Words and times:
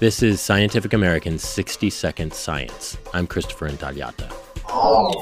This 0.00 0.22
is 0.22 0.40
Scientific 0.40 0.94
American's 0.94 1.42
60 1.42 1.90
Second 1.90 2.32
Science. 2.32 2.96
I'm 3.12 3.26
Christopher 3.26 3.68
Intagliata. 3.68 4.32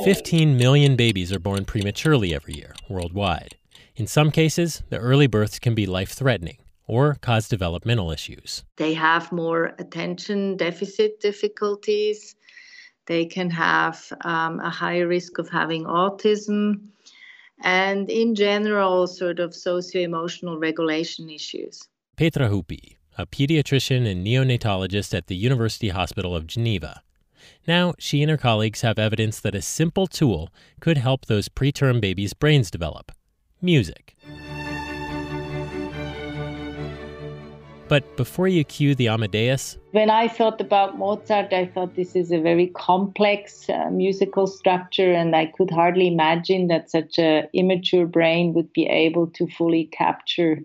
15 0.05 0.57
million 0.57 0.95
babies 0.95 1.33
are 1.33 1.41
born 1.41 1.65
prematurely 1.65 2.33
every 2.33 2.55
year 2.55 2.77
worldwide. 2.89 3.57
In 3.97 4.07
some 4.07 4.31
cases, 4.31 4.85
the 4.89 4.99
early 4.99 5.27
births 5.27 5.59
can 5.59 5.75
be 5.75 5.85
life 5.85 6.13
threatening 6.13 6.59
or 6.87 7.17
cause 7.23 7.49
developmental 7.49 8.13
issues. 8.13 8.63
They 8.77 8.95
have 8.95 9.33
more 9.33 9.75
attention 9.81 10.57
deficit 10.57 11.19
difficulties. 11.19 12.37
They 13.07 13.25
can 13.25 13.51
have 13.51 14.01
um, 14.21 14.61
a 14.61 14.71
higher 14.71 15.09
risk 15.09 15.39
of 15.39 15.49
having 15.49 15.87
autism 15.87 16.83
and, 17.65 18.09
in 18.09 18.37
general, 18.37 19.09
sort 19.09 19.41
of 19.41 19.57
socio 19.57 20.03
emotional 20.03 20.57
regulation 20.57 21.31
issues. 21.31 21.83
Petra 22.17 22.49
Hüppi 22.49 22.98
a 23.19 23.27
pediatrician 23.27 24.09
and 24.09 24.25
neonatologist 24.25 25.13
at 25.13 25.27
the 25.27 25.35
University 25.35 25.89
Hospital 25.89 26.37
of 26.37 26.47
Geneva. 26.47 27.03
Now, 27.67 27.95
she 27.99 28.23
and 28.23 28.31
her 28.31 28.37
colleagues 28.37 28.83
have 28.83 28.99
evidence 28.99 29.41
that 29.41 29.57
a 29.57 29.63
simple 29.63 30.07
tool 30.07 30.51
could 30.81 30.99
help 30.99 31.27
those 31.27 31.49
preterm 31.49 32.01
babies' 32.01 32.33
brains 32.33 32.71
develop 32.71 33.11
music. 33.61 34.15
But 37.89 38.17
before 38.19 38.49
you 38.49 38.65
cue 38.65 38.95
the 38.95 39.09
Amadeus, 39.09 39.79
when 39.93 40.11
I 40.11 40.29
thought 40.29 40.61
about 40.61 40.99
Mozart, 40.99 41.55
I 41.55 41.65
thought 41.65 41.97
this 41.97 42.15
is 42.15 42.31
a 42.31 42.39
very 42.39 42.67
complex 42.69 43.69
uh, 43.71 43.89
musical 43.91 44.47
structure, 44.47 45.11
and 45.11 45.35
I 45.35 45.47
could 45.47 45.71
hardly 45.71 46.07
imagine 46.07 46.69
that 46.69 46.91
such 46.91 47.19
an 47.19 47.49
immature 47.55 48.07
brain 48.07 48.53
would 48.53 48.71
be 48.75 48.87
able 48.87 49.27
to 49.29 49.47
fully 49.49 49.87
capture 49.87 50.61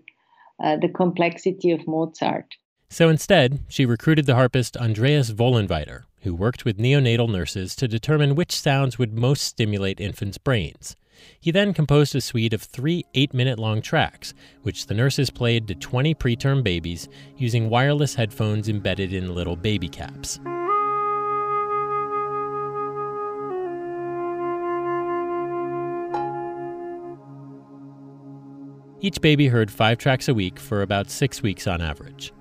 uh, 0.62 0.76
the 0.76 0.88
complexity 0.88 1.70
of 1.72 1.86
Mozart. 1.86 2.46
So 2.88 3.08
instead, 3.08 3.60
she 3.68 3.86
recruited 3.86 4.26
the 4.26 4.36
harpist 4.36 4.76
Andreas 4.76 5.30
Vollenweider, 5.32 6.04
who 6.22 6.34
worked 6.34 6.64
with 6.64 6.78
neonatal 6.78 7.30
nurses 7.30 7.74
to 7.76 7.88
determine 7.88 8.34
which 8.34 8.52
sounds 8.52 8.98
would 8.98 9.18
most 9.18 9.42
stimulate 9.42 10.00
infants' 10.00 10.38
brains. 10.38 10.96
He 11.40 11.50
then 11.50 11.74
composed 11.74 12.14
a 12.14 12.20
suite 12.20 12.52
of 12.52 12.62
three 12.62 13.04
eight 13.14 13.34
minute 13.34 13.58
long 13.58 13.82
tracks, 13.82 14.34
which 14.62 14.86
the 14.86 14.94
nurses 14.94 15.30
played 15.30 15.68
to 15.68 15.74
20 15.74 16.14
preterm 16.14 16.62
babies 16.62 17.08
using 17.36 17.70
wireless 17.70 18.14
headphones 18.14 18.68
embedded 18.68 19.12
in 19.12 19.34
little 19.34 19.56
baby 19.56 19.88
caps. 19.88 20.38
Each 29.00 29.20
baby 29.20 29.48
heard 29.48 29.70
five 29.70 29.98
tracks 29.98 30.28
a 30.28 30.34
week 30.34 30.58
for 30.58 30.82
about 30.82 31.10
six 31.10 31.42
weeks 31.42 31.66
on 31.66 31.82
average. 31.82 32.32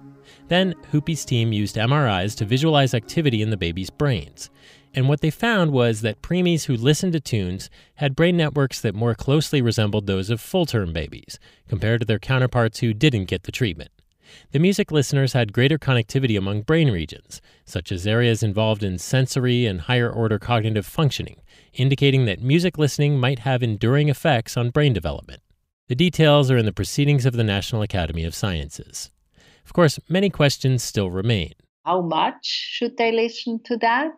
Then, 0.48 0.74
Hüppi's 0.92 1.26
team 1.26 1.52
used 1.52 1.76
MRIs 1.76 2.36
to 2.38 2.46
visualize 2.46 2.94
activity 2.94 3.42
in 3.42 3.50
the 3.50 3.58
baby's 3.58 3.90
brains. 3.90 4.50
And 4.94 5.10
what 5.10 5.22
they 5.22 5.32
found 5.32 5.72
was 5.72 6.02
that 6.02 6.22
preemies 6.22 6.66
who 6.66 6.76
listened 6.76 7.14
to 7.14 7.20
tunes 7.20 7.70
had 7.96 8.16
brain 8.16 8.38
networks 8.38 8.80
that 8.82 8.96
more 8.96 9.16
closely 9.16 9.62
resembled 9.62 10.06
those 10.06 10.30
of 10.30 10.40
full 10.40 10.66
term 10.66 10.94
babies, 10.94 11.40
compared 11.68 12.02
to 12.02 12.06
their 12.06 12.20
counterparts 12.20 12.80
who 12.80 12.94
didn't 12.94 13.26
get 13.26 13.44
the 13.44 13.52
treatment. 13.52 13.92
The 14.52 14.60
music 14.60 14.92
listeners 14.92 15.34
had 15.34 15.54
greater 15.54 15.78
connectivity 15.78 16.38
among 16.38 16.62
brain 16.62 16.90
regions, 16.90 17.42
such 17.66 17.92
as 17.92 18.08
areas 18.08 18.42
involved 18.42 18.84
in 18.84 18.98
sensory 18.98 19.66
and 19.66 19.82
higher 19.82 20.10
order 20.10 20.40
cognitive 20.40 20.86
functioning, 20.86 21.42
indicating 21.74 22.26
that 22.26 22.42
music 22.42 22.78
listening 22.78 23.20
might 23.20 23.40
have 23.40 23.62
enduring 23.62 24.10
effects 24.10 24.58
on 24.58 24.70
brain 24.70 24.94
development. 24.94 25.43
The 25.90 25.96
details 25.96 26.50
are 26.50 26.56
in 26.56 26.66
the 26.66 26.72
Proceedings 26.72 27.26
of 27.26 27.34
the 27.34 27.44
National 27.44 27.82
Academy 27.82 28.24
of 28.24 28.34
Sciences. 28.34 29.10
Of 29.66 29.74
course, 29.74 30.00
many 30.08 30.30
questions 30.30 30.82
still 30.82 31.12
remain. 31.12 31.52
How 31.86 32.00
much 32.00 32.46
should 32.46 32.96
they 32.96 33.12
listen 33.12 33.60
to 33.66 33.76
that? 33.80 34.14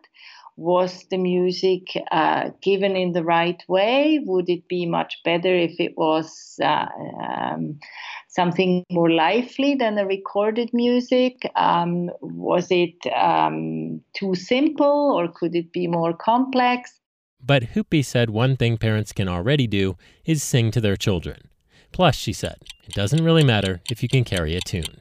Was 0.56 1.04
the 1.10 1.18
music 1.18 1.88
uh, 2.12 2.50
given 2.62 2.94
in 2.94 3.14
the 3.14 3.24
right 3.24 3.60
way? 3.66 4.20
Would 4.24 4.48
it 4.48 4.68
be 4.68 4.86
much 4.86 5.16
better 5.24 5.52
if 5.52 5.80
it 5.80 5.94
was 5.96 6.54
uh, 6.62 6.86
um, 7.20 7.80
something 8.28 8.84
more 8.88 9.10
lively 9.10 9.74
than 9.74 9.96
the 9.96 10.06
recorded 10.06 10.70
music? 10.72 11.50
Um, 11.56 12.10
was 12.20 12.68
it 12.70 12.94
um, 13.12 14.00
too 14.14 14.36
simple 14.36 15.16
or 15.18 15.26
could 15.26 15.56
it 15.56 15.72
be 15.72 15.88
more 15.88 16.16
complex? 16.16 17.00
But 17.44 17.74
Hüppi 17.74 18.04
said 18.04 18.30
one 18.30 18.56
thing 18.56 18.78
parents 18.78 19.12
can 19.12 19.28
already 19.28 19.66
do 19.66 19.96
is 20.24 20.44
sing 20.44 20.70
to 20.70 20.80
their 20.80 20.96
children. 20.96 21.50
Plus, 21.92 22.14
she 22.14 22.32
said, 22.32 22.56
it 22.84 22.94
doesn't 22.94 23.24
really 23.24 23.44
matter 23.44 23.80
if 23.90 24.02
you 24.02 24.08
can 24.08 24.24
carry 24.24 24.56
a 24.56 24.60
tune. 24.60 25.00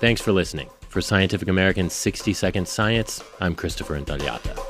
Thanks 0.00 0.20
for 0.20 0.32
listening. 0.32 0.70
For 0.88 1.00
Scientific 1.00 1.48
American's 1.48 1.92
60 1.92 2.32
Second 2.32 2.66
Science, 2.66 3.22
I'm 3.40 3.54
Christopher 3.54 3.98
Intagliata. 4.00 4.69